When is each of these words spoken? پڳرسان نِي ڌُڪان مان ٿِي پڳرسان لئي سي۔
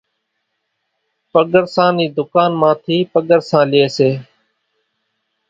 پڳرسان 1.31 1.91
نِي 1.97 2.05
ڌُڪان 2.15 2.51
مان 2.59 2.75
ٿِي 2.83 2.97
پڳرسان 3.11 3.63
لئي 3.71 3.85
سي۔ 3.97 4.09